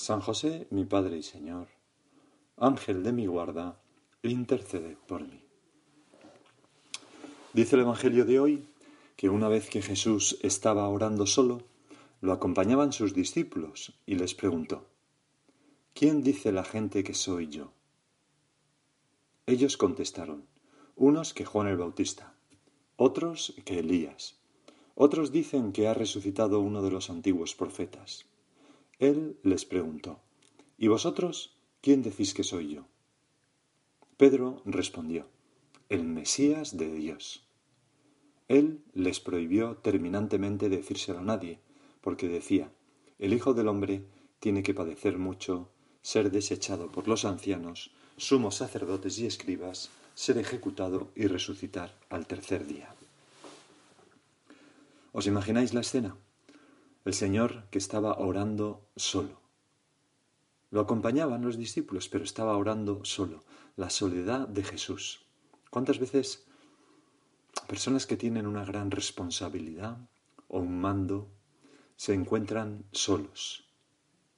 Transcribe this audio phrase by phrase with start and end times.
[0.00, 1.68] San José, mi Padre y Señor,
[2.56, 3.82] Ángel de mi guarda,
[4.22, 5.44] intercede por mí.
[7.52, 8.66] Dice el Evangelio de hoy
[9.16, 11.64] que una vez que Jesús estaba orando solo,
[12.22, 14.86] lo acompañaban sus discípulos y les preguntó,
[15.92, 17.74] ¿quién dice la gente que soy yo?
[19.44, 20.46] Ellos contestaron,
[20.96, 22.32] unos que Juan el Bautista,
[22.96, 24.36] otros que Elías,
[24.94, 28.29] otros dicen que ha resucitado uno de los antiguos profetas.
[29.00, 30.20] Él les preguntó,
[30.76, 32.86] ¿Y vosotros quién decís que soy yo?
[34.18, 35.26] Pedro respondió,
[35.88, 37.42] el Mesías de Dios.
[38.48, 41.60] Él les prohibió terminantemente decírselo a nadie,
[42.02, 42.70] porque decía,
[43.18, 44.04] el Hijo del Hombre
[44.38, 45.70] tiene que padecer mucho,
[46.02, 52.66] ser desechado por los ancianos, sumos sacerdotes y escribas, ser ejecutado y resucitar al tercer
[52.66, 52.94] día.
[55.12, 56.16] ¿Os imagináis la escena?
[57.04, 59.40] El Señor que estaba orando solo.
[60.70, 63.42] Lo acompañaban los discípulos, pero estaba orando solo.
[63.76, 65.24] La soledad de Jesús.
[65.70, 66.44] ¿Cuántas veces
[67.66, 69.96] personas que tienen una gran responsabilidad
[70.48, 71.28] o un mando
[71.96, 73.64] se encuentran solos?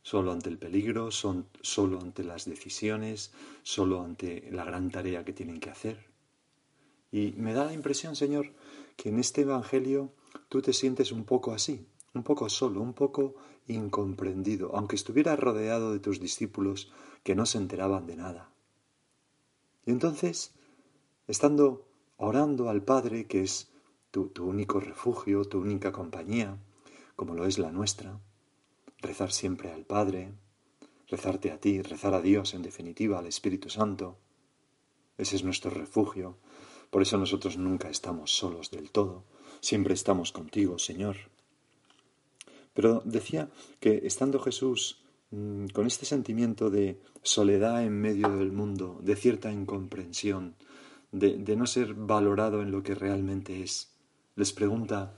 [0.02, 5.32] Solo ante el peligro, son, solo ante las decisiones, solo ante la gran tarea que
[5.32, 6.06] tienen que hacer.
[7.10, 8.52] Y me da la impresión, Señor,
[8.96, 10.12] que en este Evangelio
[10.48, 13.34] tú te sientes un poco así, un poco solo, un poco
[13.66, 18.50] incomprendido, aunque estuvieras rodeado de tus discípulos que no se enteraban de nada.
[19.86, 20.52] Y entonces,
[21.26, 23.70] estando orando al Padre, que es
[24.10, 26.58] tu único refugio, tu única compañía,
[27.16, 28.20] como lo es la nuestra,
[28.98, 30.32] rezar siempre al Padre,
[31.08, 34.16] rezarte a ti, rezar a Dios, en definitiva, al Espíritu Santo,
[35.18, 36.36] ese es nuestro refugio.
[36.90, 39.24] Por eso nosotros nunca estamos solos del todo,
[39.60, 41.31] siempre estamos contigo, Señor.
[42.74, 43.50] Pero decía
[43.80, 49.52] que estando Jesús mm, con este sentimiento de soledad en medio del mundo, de cierta
[49.52, 50.54] incomprensión,
[51.10, 53.92] de, de no ser valorado en lo que realmente es,
[54.36, 55.14] les pregunta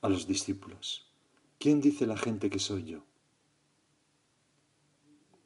[0.00, 1.06] a los discípulos,
[1.58, 3.04] ¿quién dice la gente que soy yo?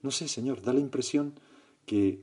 [0.03, 1.35] No sé, Señor, da la impresión
[1.85, 2.23] que,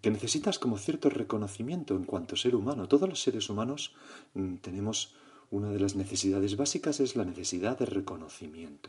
[0.00, 2.88] que necesitas como cierto reconocimiento en cuanto ser humano.
[2.88, 3.94] Todos los seres humanos
[4.34, 5.14] mm, tenemos
[5.52, 8.88] una de las necesidades básicas es la necesidad de reconocimiento,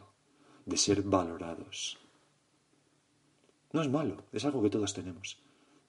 [0.65, 1.99] de ser valorados.
[3.73, 5.39] No es malo, es algo que todos tenemos.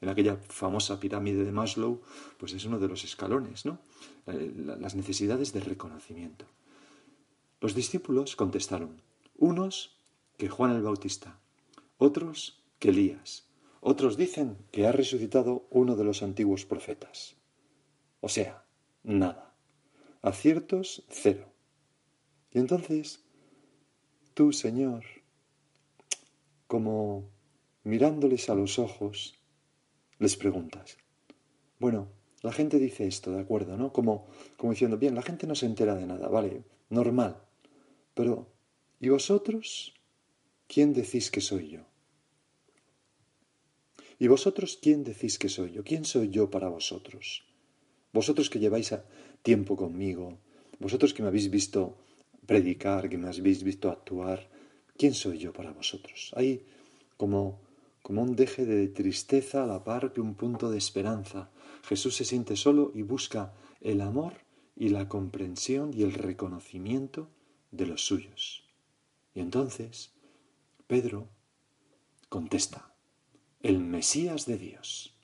[0.00, 2.02] En aquella famosa pirámide de Maslow,
[2.38, 3.78] pues es uno de los escalones, ¿no?
[4.26, 6.44] Eh, las necesidades de reconocimiento.
[7.60, 9.00] Los discípulos contestaron,
[9.38, 9.96] unos
[10.36, 11.38] que Juan el Bautista,
[11.98, 13.46] otros que Elías,
[13.80, 17.36] otros dicen que ha resucitado uno de los antiguos profetas.
[18.20, 18.64] O sea,
[19.04, 19.53] nada
[20.24, 21.46] aciertos cero.
[22.50, 23.22] Y entonces,
[24.32, 25.04] tú, Señor,
[26.66, 27.28] como
[27.84, 29.34] mirándoles a los ojos,
[30.18, 30.96] les preguntas,
[31.78, 32.08] bueno,
[32.40, 33.76] la gente dice esto, ¿de acuerdo?
[33.76, 33.92] ¿No?
[33.92, 34.26] Como,
[34.56, 37.36] como diciendo, bien, la gente no se entera de nada, vale, normal.
[38.14, 38.48] Pero,
[39.00, 39.94] ¿y vosotros?
[40.66, 41.80] ¿Quién decís que soy yo?
[44.18, 45.84] ¿Y vosotros quién decís que soy yo?
[45.84, 47.44] ¿Quién soy yo para vosotros?
[48.14, 48.94] Vosotros que lleváis
[49.42, 50.38] tiempo conmigo,
[50.78, 51.98] vosotros que me habéis visto
[52.46, 54.48] predicar, que me habéis visto actuar,
[54.96, 56.32] ¿quién soy yo para vosotros?
[56.36, 56.64] Hay
[57.16, 57.60] como,
[58.02, 61.50] como un deje de tristeza a la par que un punto de esperanza.
[61.82, 64.34] Jesús se siente solo y busca el amor
[64.76, 67.28] y la comprensión y el reconocimiento
[67.72, 68.62] de los suyos.
[69.34, 70.12] Y entonces
[70.86, 71.26] Pedro
[72.28, 72.94] contesta,
[73.60, 75.14] el Mesías de Dios.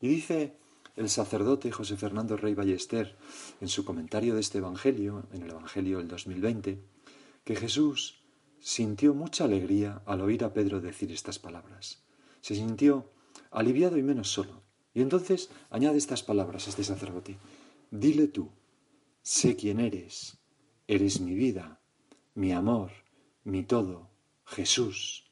[0.00, 0.61] Y dice
[0.96, 3.16] el sacerdote José Fernando Rey Ballester,
[3.60, 6.82] en su comentario de este Evangelio, en el Evangelio del 2020,
[7.44, 8.20] que Jesús
[8.60, 12.02] sintió mucha alegría al oír a Pedro decir estas palabras.
[12.40, 13.10] Se sintió
[13.50, 14.62] aliviado y menos solo.
[14.94, 17.38] Y entonces añade estas palabras a este sacerdote.
[17.90, 18.50] Dile tú,
[19.22, 20.38] sé quién eres,
[20.86, 21.80] eres mi vida,
[22.34, 22.90] mi amor,
[23.44, 24.10] mi todo,
[24.44, 25.30] Jesús.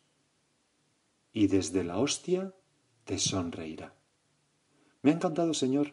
[1.32, 2.54] Y desde la hostia
[3.04, 3.99] te sonreirá.
[5.02, 5.92] Me ha encantado, Señor,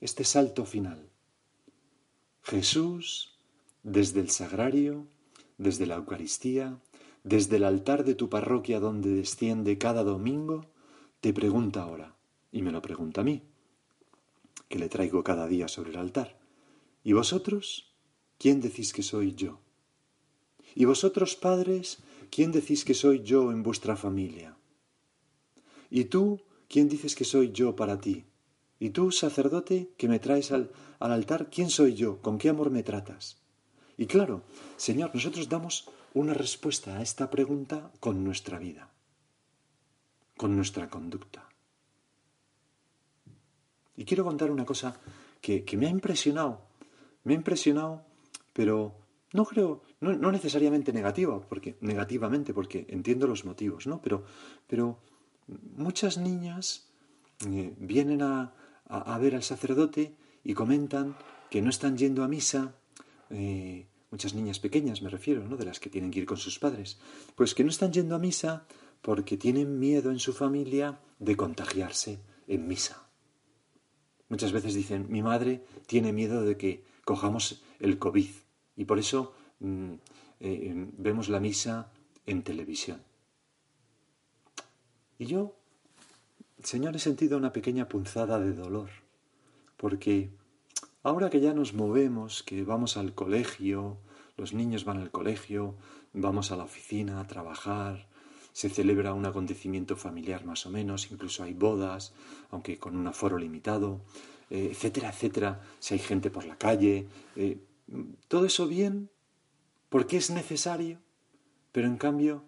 [0.00, 1.08] este salto final.
[2.42, 3.38] Jesús,
[3.82, 5.06] desde el sagrario,
[5.58, 6.78] desde la Eucaristía,
[7.24, 10.66] desde el altar de tu parroquia donde desciende cada domingo,
[11.20, 12.16] te pregunta ahora,
[12.50, 13.42] y me lo pregunta a mí,
[14.68, 16.38] que le traigo cada día sobre el altar.
[17.04, 17.92] ¿Y vosotros?
[18.38, 19.60] ¿Quién decís que soy yo?
[20.74, 21.98] ¿Y vosotros, padres,
[22.30, 24.56] quién decís que soy yo en vuestra familia?
[25.90, 28.24] ¿Y tú, quién dices que soy yo para ti?
[28.80, 30.70] ¿Y tú, sacerdote, que me traes al,
[31.00, 32.22] al altar, quién soy yo?
[32.22, 33.38] ¿Con qué amor me tratas?
[33.96, 34.42] Y claro,
[34.76, 38.90] Señor, nosotros damos una respuesta a esta pregunta con nuestra vida,
[40.36, 41.48] con nuestra conducta.
[43.96, 44.96] Y quiero contar una cosa
[45.40, 46.60] que, me ha impresionado,
[47.24, 48.04] me ha impresionado,
[48.52, 48.94] pero
[49.32, 54.00] no creo, no, necesariamente negativa, porque, negativamente, porque entiendo los motivos, ¿no?
[54.00, 54.24] Pero,
[54.68, 55.00] pero
[55.76, 56.88] muchas niñas
[57.48, 58.52] eh, vienen a,
[59.20, 60.14] ver al sacerdote
[60.44, 61.16] y comentan
[61.50, 62.74] que no están yendo a misa,
[63.30, 65.56] eh, muchas niñas pequeñas me refiero, ¿no?
[65.56, 66.98] De las que tienen que ir con sus padres,
[67.34, 68.66] pues que no están yendo a misa
[69.02, 73.08] porque tienen miedo en su familia de contagiarse en misa.
[74.28, 78.30] Muchas veces dicen, mi madre tiene miedo de que cojamos el COVID
[78.76, 79.94] y por eso mm,
[80.40, 81.90] eh, vemos la misa
[82.26, 83.02] en televisión.
[85.18, 85.57] Y yo,
[86.62, 88.90] Señor, he sentido una pequeña punzada de dolor,
[89.76, 90.30] porque
[91.04, 93.98] ahora que ya nos movemos, que vamos al colegio,
[94.36, 95.76] los niños van al colegio,
[96.12, 98.08] vamos a la oficina a trabajar,
[98.52, 102.12] se celebra un acontecimiento familiar más o menos, incluso hay bodas,
[102.50, 104.00] aunque con un aforo limitado,
[104.50, 107.06] eh, etcétera, etcétera, si hay gente por la calle,
[107.36, 107.58] eh,
[108.26, 109.10] todo eso bien,
[109.88, 110.98] porque es necesario,
[111.70, 112.44] pero en cambio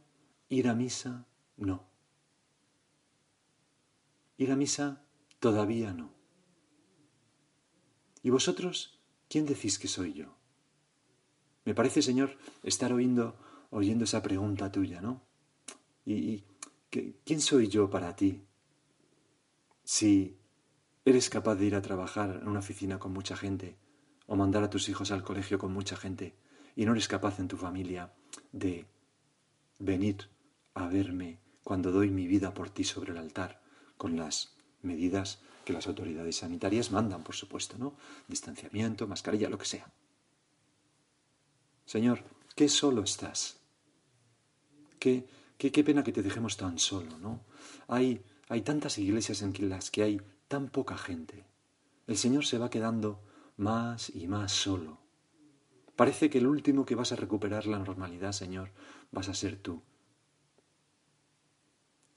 [0.49, 1.90] ir a misa no.
[4.41, 5.05] Ir a misa
[5.39, 6.15] todavía no.
[8.23, 8.99] ¿Y vosotros
[9.29, 10.35] quién decís que soy yo?
[11.67, 13.35] Me parece, Señor, estar oyendo
[14.05, 15.21] esa pregunta tuya, ¿no?
[16.07, 16.43] ¿Y,
[16.89, 18.43] quién soy yo para ti?
[19.85, 20.39] Si
[21.05, 23.77] eres capaz de ir a trabajar en una oficina con mucha gente
[24.27, 26.35] o mandar a tus hijos al colegio con mucha gente
[26.77, 28.15] y no eres capaz en tu familia
[28.53, 28.87] de
[29.79, 30.31] venir
[30.73, 33.61] a verme cuando doy mi vida por ti sobre el altar
[34.00, 37.93] con las medidas que las autoridades sanitarias mandan, por supuesto, ¿no?
[38.29, 39.93] Distanciamiento, mascarilla, lo que sea.
[41.85, 42.25] Señor,
[42.56, 43.58] qué solo estás.
[44.99, 45.29] Qué,
[45.61, 47.41] Qué, pena que te dejemos tan solo, ¿no?
[47.87, 50.19] Hay, hay tantas iglesias en las que hay
[50.49, 51.44] tan poca gente.
[52.06, 53.20] El Señor se va quedando
[53.58, 54.96] más y más solo.
[55.96, 58.70] Parece que el último que vas a recuperar la normalidad, Señor,
[59.12, 59.82] vas a ser tú.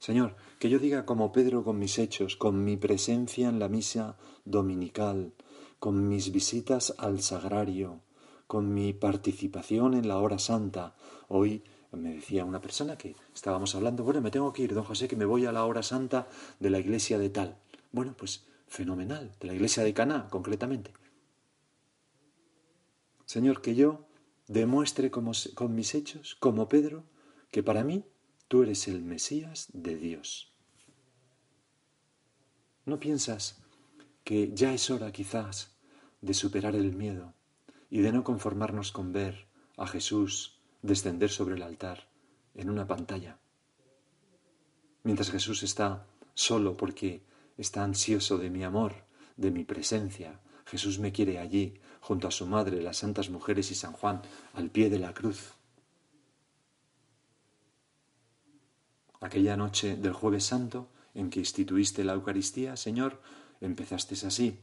[0.04, 4.18] Señor, que yo diga como Pedro con mis hechos, con mi presencia en la misa
[4.44, 5.32] dominical,
[5.78, 8.02] con mis visitas al sagrario,
[8.46, 10.94] con mi participación en la hora santa.
[11.28, 15.08] Hoy me decía una persona que estábamos hablando, bueno, me tengo que ir, don José,
[15.08, 16.28] que me voy a la hora santa
[16.60, 17.56] de la iglesia de tal.
[17.90, 20.92] Bueno, pues fenomenal, de la iglesia de Caná, concretamente.
[23.24, 24.04] Señor, que yo
[24.48, 27.04] demuestre con mis hechos, como Pedro,
[27.50, 28.04] que para mí
[28.54, 30.52] tú eres el Mesías de Dios.
[32.86, 33.60] ¿No piensas
[34.22, 35.74] que ya es hora quizás
[36.20, 37.34] de superar el miedo
[37.90, 42.08] y de no conformarnos con ver a Jesús descender sobre el altar
[42.54, 43.40] en una pantalla.
[45.02, 47.24] Mientras Jesús está solo porque
[47.58, 49.04] está ansioso de mi amor,
[49.36, 53.74] de mi presencia, Jesús me quiere allí, junto a su madre, las santas mujeres y
[53.74, 55.54] San Juan, al pie de la cruz.
[59.24, 63.22] Aquella noche del jueves santo, en que instituiste la Eucaristía, Señor,
[63.62, 64.60] empezaste así,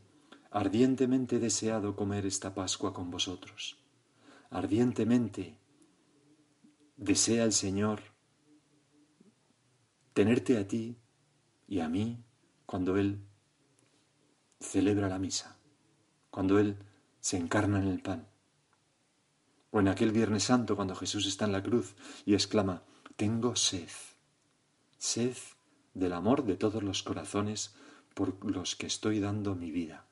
[0.51, 3.79] ardientemente deseado comer esta Pascua con vosotros.
[4.51, 5.57] Ardientemente
[6.95, 8.01] desea el Señor
[10.13, 10.95] tenerte a ti
[11.67, 12.23] y a mí
[12.67, 13.19] cuando Él
[14.59, 15.57] celebra la misa,
[16.29, 16.77] cuando Él
[17.19, 18.27] se encarna en el pan.
[19.71, 21.95] O en aquel Viernes Santo cuando Jesús está en la cruz
[22.27, 22.83] y exclama,
[23.15, 23.89] tengo sed,
[25.01, 25.35] sed
[25.95, 27.73] del amor de todos los corazones
[28.13, 30.05] por los que estoy dando mi vida.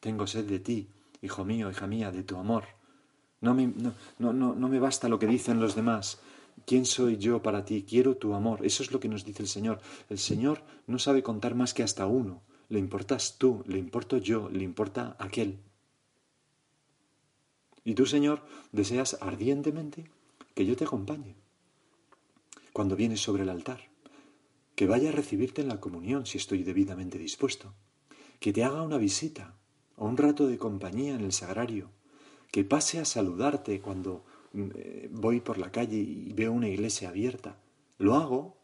[0.00, 2.64] Tengo sed de ti, hijo mío, hija mía, de tu amor.
[3.40, 6.18] No me, no, no, no me basta lo que dicen los demás,
[6.66, 7.84] ¿Quién soy yo para ti?
[7.88, 8.64] Quiero tu amor.
[8.64, 9.80] Eso es lo que nos dice el Señor.
[10.10, 12.42] El Señor no sabe contar más que hasta uno.
[12.68, 15.58] Le importas tú, le importo yo, le importa aquel.
[17.84, 20.10] Y tú, Señor, deseas ardientemente
[20.54, 21.34] que yo te acompañe
[22.72, 23.80] cuando vienes sobre el altar,
[24.74, 27.74] que vaya a recibirte en la comunión si estoy debidamente dispuesto,
[28.40, 29.56] que te haga una visita
[29.96, 31.90] o un rato de compañía en el sagrario,
[32.50, 37.08] que pase a saludarte cuando mm, eh, voy por la calle y veo una iglesia
[37.08, 37.58] abierta.
[37.98, 38.56] Lo hago.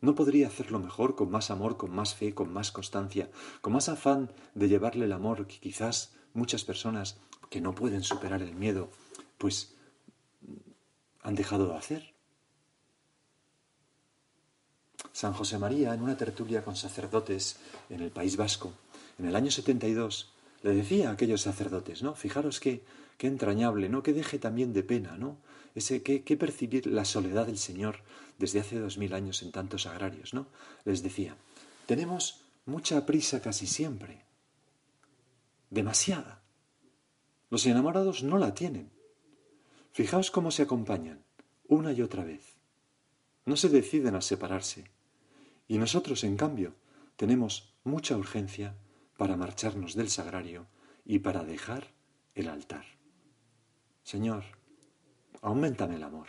[0.00, 3.90] ¿No podría hacerlo mejor, con más amor, con más fe, con más constancia, con más
[3.90, 8.88] afán de llevarle el amor que quizás muchas personas que no pueden superar el miedo,
[9.36, 9.76] pues
[11.20, 12.09] han dejado de hacer?
[15.20, 17.58] San José María, en una tertulia con sacerdotes
[17.90, 18.72] en el País Vasco,
[19.18, 22.14] en el año 72, le decía a aquellos sacerdotes, ¿no?
[22.14, 22.82] Fijaros qué,
[23.18, 24.02] qué entrañable, ¿no?
[24.02, 25.36] Que deje también de pena, ¿no?
[25.74, 27.96] Ese que, que percibir la soledad del Señor
[28.38, 30.46] desde hace dos mil años en tantos agrarios, ¿no?
[30.86, 31.36] Les decía,
[31.84, 34.24] tenemos mucha prisa casi siempre,
[35.68, 36.40] demasiada.
[37.50, 38.90] Los enamorados no la tienen.
[39.92, 41.22] Fijaos cómo se acompañan,
[41.68, 42.56] una y otra vez.
[43.44, 44.86] No se deciden a separarse,
[45.70, 46.74] y nosotros, en cambio,
[47.14, 48.74] tenemos mucha urgencia
[49.16, 50.66] para marcharnos del sagrario
[51.04, 51.92] y para dejar
[52.34, 52.84] el altar.
[54.02, 54.42] Señor,
[55.42, 56.26] aumentame el amor,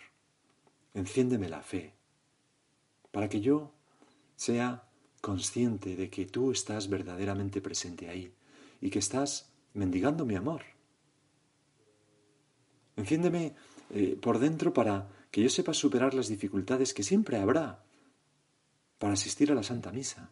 [0.93, 1.95] enciéndeme la fe,
[3.09, 3.73] para que yo
[4.35, 4.87] sea
[5.21, 8.35] consciente de que tú estás verdaderamente presente ahí
[8.79, 10.61] y que estás mendigando mi amor.
[12.95, 13.55] Enciéndeme
[13.89, 17.83] eh, por dentro para que yo sepa superar las dificultades que siempre habrá
[19.01, 20.29] para asistir a la Santa Misa.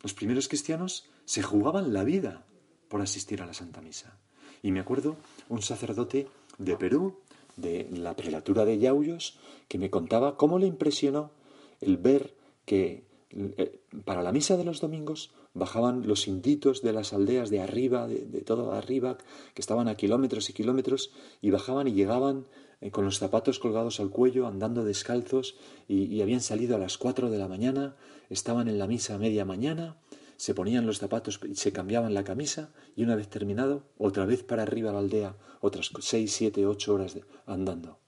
[0.00, 2.46] Los primeros cristianos se jugaban la vida
[2.88, 4.16] por asistir a la Santa Misa.
[4.62, 5.16] Y me acuerdo
[5.48, 7.18] un sacerdote de Perú,
[7.56, 11.32] de la prelatura de Yauyos, que me contaba cómo le impresionó
[11.80, 17.12] el ver que eh, para la misa de los domingos bajaban los inditos de las
[17.12, 19.18] aldeas de arriba, de, de todo arriba,
[19.52, 21.10] que estaban a kilómetros y kilómetros,
[21.42, 22.46] y bajaban y llegaban
[22.80, 25.56] eh, con los zapatos colgados al cuello, andando descalzos,
[25.88, 27.96] y, habían salido a las cuatro de la mañana,
[28.28, 29.96] estaban en la misa a media mañana,
[30.36, 34.42] se ponían los zapatos y se cambiaban la camisa, y una vez terminado, otra vez
[34.42, 37.98] para arriba a la aldea, otras seis, siete, ocho horas andando.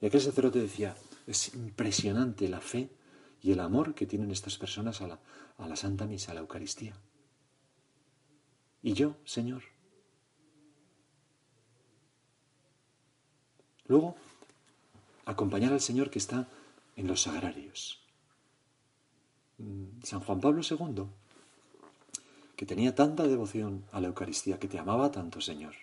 [0.00, 0.94] Y aquel sacerdote decía,
[1.26, 2.90] es impresionante la fe
[3.40, 5.20] y el amor que tienen estas personas a la,
[5.56, 6.94] a la Santa Misa, a la Eucaristía.
[8.82, 9.62] Y yo, Señor,
[13.88, 14.16] Luego,
[15.24, 16.48] acompañar al Señor que está
[16.96, 18.00] en los sagrarios.
[19.58, 21.04] Mm, San Juan Pablo II,
[22.56, 25.74] que tenía tanta devoción a la Eucaristía, que te amaba tanto, Señor,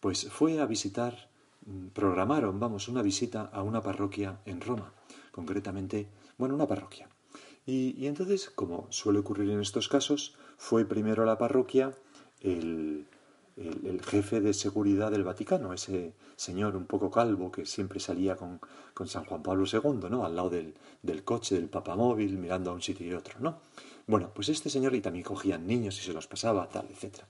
[0.00, 1.28] pues fue a visitar,
[1.66, 4.92] mm, programaron, vamos, una visita a una parroquia en Roma,
[5.32, 7.08] concretamente, bueno, una parroquia.
[7.66, 11.94] Y, y entonces, como suele ocurrir en estos casos, fue primero a la parroquia
[12.40, 13.06] el,
[13.56, 18.60] el, jefe de seguridad del Vaticano, ese señor un poco calvo que siempre salía con,
[18.94, 20.24] con San Juan Pablo II, ¿no?
[20.24, 23.58] Al lado del, del, coche, del papamóvil, mirando a un sitio y otro, ¿no?
[24.06, 27.20] Bueno, pues este señor, y también cogían niños y se los pasaba, tal, etc.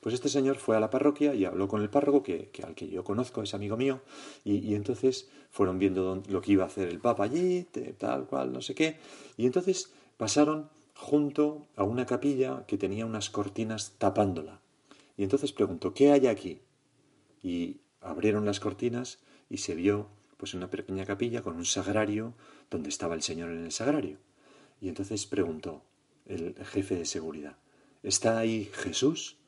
[0.00, 2.74] Pues este señor fue a la parroquia y habló con el párroco, que, que al
[2.74, 4.00] que yo conozco, es amigo mío,
[4.44, 7.66] y, y entonces fueron viendo lo que iba a hacer el Papa allí,
[7.98, 8.98] tal cual, no sé qué,
[9.36, 14.61] y entonces pasaron junto a una capilla que tenía unas cortinas tapándola.
[15.22, 16.62] Y entonces preguntó, ¿qué hay aquí?
[17.44, 22.34] Y abrieron las cortinas y se vio pues una pequeña capilla con un sagrario
[22.68, 24.18] donde estaba el Señor en el sagrario.
[24.80, 25.84] Y entonces preguntó
[26.26, 27.56] el jefe de seguridad,
[28.02, 29.38] ¿está ahí Jesús?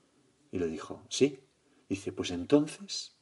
[0.52, 1.40] Y le dijo, sí.
[1.88, 3.16] dice, pues entonces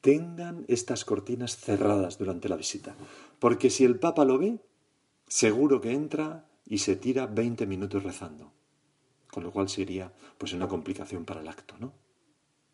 [0.00, 2.96] tengan estas cortinas cerradas durante la visita,
[3.38, 4.58] porque si el Papa lo ve,
[5.28, 8.52] seguro que entra y se tira veinte minutos rezando
[9.32, 11.94] con lo cual sería pues una complicación para el acto, ¿no?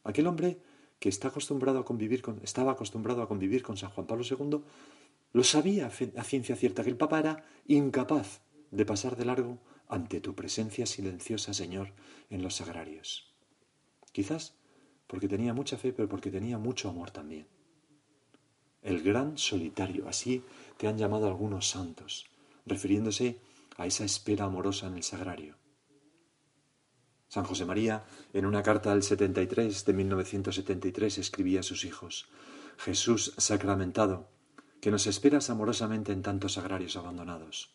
[0.03, 0.59] Aquel hombre
[0.99, 4.61] que está acostumbrado a convivir con, estaba acostumbrado a convivir con San Juan Pablo II,
[5.33, 8.41] lo sabía a ciencia cierta que el Papa era incapaz
[8.73, 11.93] de pasar de largo ante tu presencia silenciosa, Señor,
[12.29, 13.33] en los sagrarios.
[14.11, 14.55] Quizás
[15.07, 17.47] porque tenía mucha fe, pero porque tenía mucho amor también.
[18.83, 20.43] El gran solitario, así
[20.77, 22.27] te han llamado algunos santos,
[22.67, 23.39] refiriéndose
[23.77, 25.58] a esa espera amorosa en el sagrario.
[27.29, 32.29] San José María, en una carta al 73 de 1973, escribía a sus hijos,
[32.79, 34.31] Jesús sacramentado,
[34.81, 37.75] que nos esperas amorosamente en tantos agrarios abandonados.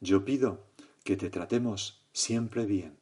[0.00, 0.64] Yo pido
[1.04, 2.98] que te tratemos siempre bien,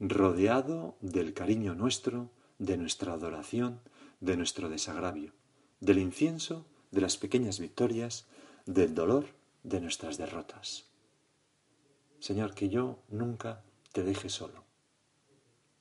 [0.00, 3.80] rodeado del cariño nuestro, de nuestra adoración,
[4.20, 5.32] de nuestro desagravio,
[5.80, 8.26] del incienso, de las pequeñas victorias,
[8.66, 9.26] del dolor,
[9.62, 10.90] de nuestras derrotas.
[12.18, 14.69] Señor, que yo nunca te deje solo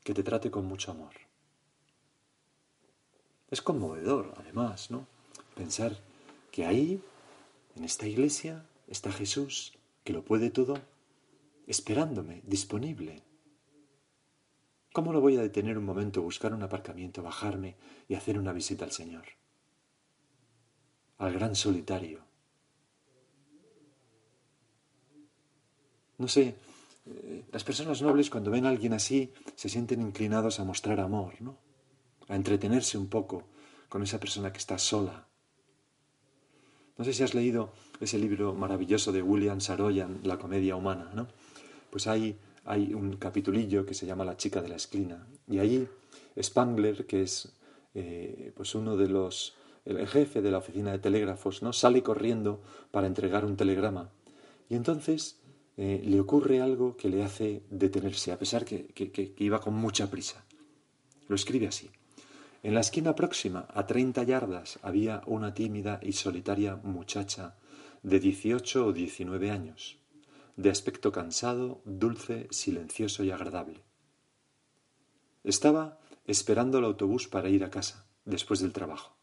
[0.09, 1.13] que te trate con mucho amor.
[3.51, 5.05] Es conmovedor, además, ¿no?
[5.53, 5.95] Pensar
[6.51, 6.99] que ahí,
[7.75, 10.79] en esta iglesia, está Jesús, que lo puede todo,
[11.67, 13.21] esperándome, disponible.
[14.93, 17.75] ¿Cómo no voy a detener un momento, buscar un aparcamiento, bajarme
[18.07, 19.25] y hacer una visita al Señor?
[21.19, 22.21] Al gran solitario.
[26.17, 26.55] No sé,
[27.15, 31.41] eh, las personas nobles cuando ven a alguien así se sienten inclinados a mostrar amor,
[31.41, 31.57] ¿no?
[32.27, 33.43] A entretenerse un poco
[33.87, 35.27] con esa persona que está sola.
[36.97, 41.27] No sé si has leído ese libro maravilloso de William Saroyan, La comedia humana, ¿no?
[41.89, 42.37] Pues hay
[42.69, 45.27] hay un capitulillo que se llama La chica de la esquina.
[45.47, 45.87] Y allí
[46.39, 47.51] Spangler, que es
[47.95, 51.73] eh, pues uno de los, el jefe de la oficina de telégrafos, ¿no?
[51.73, 52.61] sale corriendo
[52.91, 54.11] para entregar un telegrama.
[54.69, 55.38] Y entonces
[55.79, 60.11] eh, le ocurre algo que le hace detenerse, a pesar que, que iba con mucha
[60.11, 60.43] prisa.
[61.29, 61.89] Lo escribe así.
[62.63, 67.55] En la esquina próxima, a treinta yardas, había una tímida y solitaria muchacha
[68.03, 69.99] de dieciocho o diecinueve años
[70.59, 73.79] de aspecto cansado, dulce, silencioso y agradable.
[75.45, 79.15] Estaba esperando el autobús para ir a casa, después del trabajo.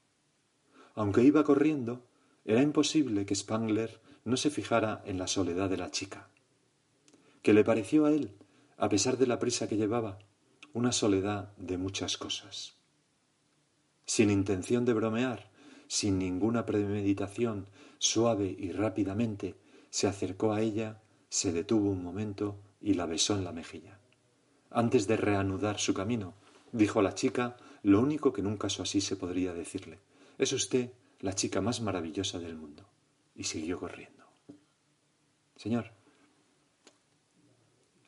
[0.94, 2.06] Aunque iba corriendo,
[2.46, 6.30] era imposible que Spangler no se fijara en la soledad de la chica,
[7.46, 8.32] que le pareció a él,
[8.76, 10.18] a pesar de la prisa que llevaba,
[10.72, 12.74] una soledad de muchas cosas.
[14.04, 15.48] Sin intención de bromear,
[15.86, 19.54] sin ninguna premeditación, suave y rápidamente,
[19.90, 24.00] se acercó a ella se detuvo un momento y la besó en la mejilla.
[24.68, 26.34] Antes de reanudar su camino,
[26.72, 30.00] dijo a la chica lo único que en un caso así se podría decirle.
[30.36, 32.88] Es usted la chica más maravillosa del mundo.
[33.36, 34.24] Y siguió corriendo.
[35.54, 35.92] Señor,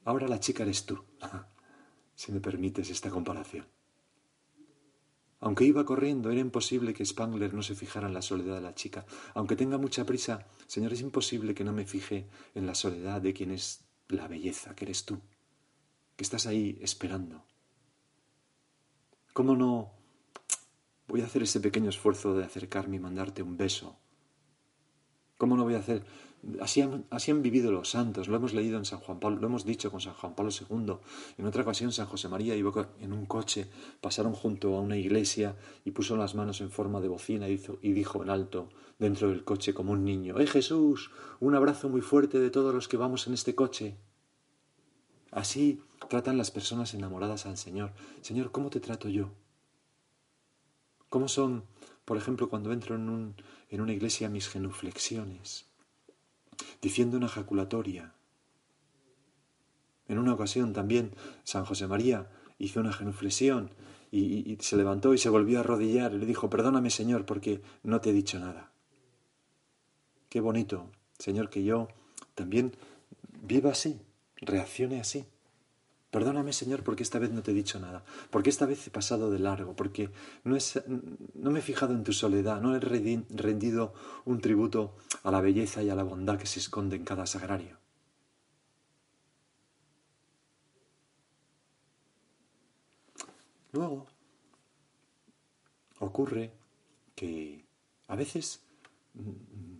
[0.09, 1.05] ahora la chica eres tú,
[2.15, 3.67] si me permites esta comparación.
[5.41, 8.75] Aunque iba corriendo, era imposible que Spangler no se fijara en la soledad de la
[8.75, 9.05] chica.
[9.35, 13.35] Aunque tenga mucha prisa, Señor, es imposible que no me fije en la soledad de
[13.35, 15.21] quien es la belleza, que eres tú,
[16.17, 17.45] que estás ahí esperando.
[19.35, 19.93] ¿Cómo no
[21.07, 23.99] voy a hacer ese pequeño esfuerzo de acercarme y mandarte un beso?
[25.37, 26.03] ¿Cómo no voy a hacer
[26.61, 29.91] Así han, vivido los santos, lo hemos leído en San Juan Pablo, lo hemos dicho
[29.91, 30.95] con San Juan Pablo II.
[31.37, 33.69] En otra ocasión, San José María iba en un coche,
[34.01, 37.93] pasaron junto a una iglesia y puso las manos en forma de bocina y, y
[37.93, 41.11] dijo en alto, dentro del coche, como un niño: ¡Eh Jesús!
[41.41, 43.97] Un abrazo muy fuerte de todos los que vamos en este coche.
[45.33, 47.93] Así tratan las personas enamoradas al Señor.
[48.23, 49.31] Señor, ¿cómo te trato yo?
[51.09, 51.65] ¿Cómo son,
[52.05, 53.35] por ejemplo, cuando entro en,
[53.71, 55.68] en una iglesia mis genuflexiones?
[56.81, 58.13] Diciendo una ejaculatoria.
[60.09, 61.13] En una ocasión también
[61.45, 63.71] San José María hizo una genuflexión
[64.11, 68.01] y, se levantó y se volvió a arrodillar y le dijo, perdóname Señor porque no
[68.01, 68.73] te he dicho nada.
[70.29, 71.89] Qué bonito, Señor, que yo
[72.35, 72.73] también
[73.43, 74.01] viva así,
[74.37, 75.25] reaccione así.
[76.11, 79.31] Perdóname, Señor, porque esta vez no te he dicho nada, porque esta vez he pasado
[79.31, 80.11] de largo, porque
[80.43, 80.57] no,
[81.35, 83.93] no me he fijado en tu soledad, no he rendido
[84.25, 87.77] un tributo a la belleza y a la bondad que se esconde en cada sagrario.
[93.73, 94.07] Luego,
[95.99, 96.53] ocurre
[97.15, 97.67] que
[98.07, 98.63] a veces
[99.13, 99.79] mm,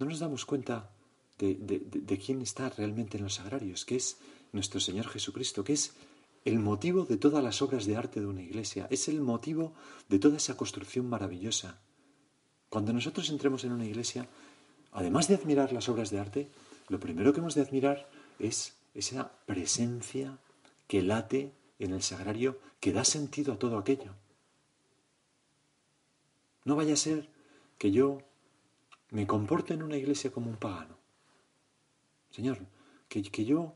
[0.00, 0.90] no nos damos cuenta
[1.38, 4.18] de, de quién está realmente en los sagrarios, que es
[4.52, 5.94] nuestro Señor Jesucristo, que es
[6.44, 9.72] el motivo de todas las obras de arte de una iglesia, es el motivo
[10.08, 11.80] de toda esa construcción maravillosa.
[12.68, 14.28] Cuando nosotros entremos en una iglesia,
[14.92, 16.50] además de admirar las obras de arte,
[16.88, 20.38] lo primero que hemos de admirar es esa presencia
[20.86, 24.14] que late en el sagrario, que da sentido a todo aquello.
[26.64, 27.28] No vaya a ser
[27.78, 28.18] que yo
[29.10, 30.96] me comporte en una iglesia como un pagano.
[32.30, 32.58] Señor,
[33.08, 33.74] que, que yo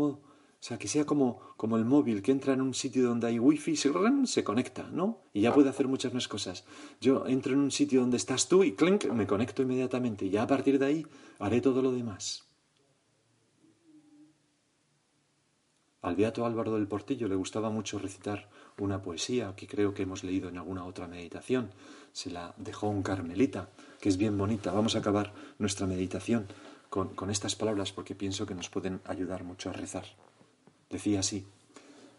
[0.00, 3.38] o sea, que sea como, como el móvil que entra en un sitio donde hay
[3.40, 3.92] wifi, se,
[4.26, 5.22] se conecta, ¿no?
[5.32, 6.64] Y ya puede hacer muchas más cosas.
[7.00, 10.26] Yo entro en un sitio donde estás tú y clink, me conecto inmediatamente.
[10.26, 11.06] Y ya a partir de ahí
[11.40, 12.44] haré todo lo demás.
[16.02, 20.24] Al beato Álvaro del Portillo le gustaba mucho recitar una poesía que creo que hemos
[20.24, 21.70] leído en alguna otra meditación.
[22.12, 23.68] Se la dejó un carmelita,
[24.00, 24.72] que es bien bonita.
[24.72, 26.46] Vamos a acabar nuestra meditación
[26.92, 30.04] con, estas palabras porque pienso que nos pueden ayudar mucho a rezar.
[30.90, 31.46] Decía así,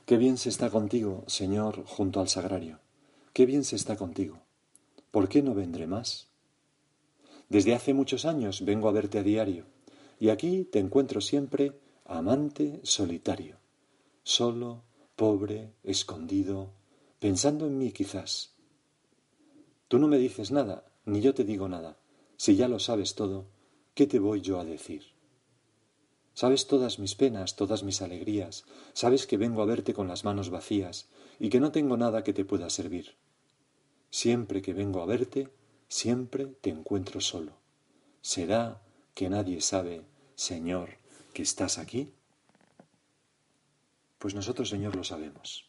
[0.08, 2.80] Qué bien se está contigo, Señor, junto al sagrario.
[3.34, 4.40] Qué bien se está contigo.
[5.12, 6.28] ¿Por qué no vendré más?
[7.50, 9.66] Desde hace muchos años vengo a verte a diario,
[10.20, 13.58] y aquí te encuentro siempre amante solitario,
[14.24, 14.82] solo,
[15.16, 16.72] pobre, escondido,
[17.20, 18.56] pensando en mí quizás.
[19.88, 22.00] Tú no me dices nada, ni yo te digo nada.
[22.38, 23.46] Si ya lo sabes todo,
[23.94, 25.04] ¿qué te voy yo a decir?
[26.34, 30.50] Sabes todas mis penas, todas mis alegrías, sabes que vengo a verte con las manos
[30.50, 33.16] vacías y que no tengo nada que te pueda servir.
[34.10, 35.50] Siempre que vengo a verte,
[35.88, 37.54] siempre te encuentro solo.
[38.22, 38.82] ¿Será
[39.14, 40.02] que nadie sabe,
[40.36, 40.98] Señor,
[41.34, 42.12] que estás aquí?
[44.18, 45.68] Pues nosotros, Señor, lo sabemos.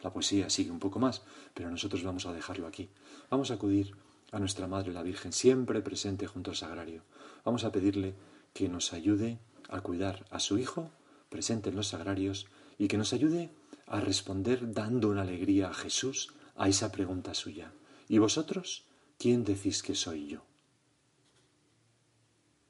[0.00, 1.22] La poesía sigue un poco más,
[1.54, 2.88] pero nosotros vamos a dejarlo aquí.
[3.28, 3.94] Vamos a acudir
[4.32, 7.02] a nuestra Madre la Virgen, siempre presente junto al sagrario.
[7.44, 8.14] Vamos a pedirle
[8.52, 10.90] que nos ayude a cuidar a su Hijo
[11.28, 12.46] presente en los sagrarios
[12.78, 13.50] y que nos ayude
[13.86, 17.72] a responder dando una alegría a Jesús a esa pregunta suya.
[18.08, 18.84] ¿Y vosotros
[19.18, 20.49] quién decís que soy yo?